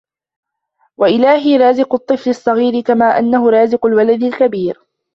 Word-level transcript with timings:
وَإِلَهِي 0.97 1.57
رَازِقُ 1.57 1.93
الطِّفْلِ 1.95 2.29
الصَّغِيرِ 2.29 2.81
كَمَا 2.83 3.19
أَنَّهُ 3.19 3.49
رَازِقُ 3.51 3.85
الْوَلَدِ 3.85 4.23
الْكَبِيرِ 4.23 4.79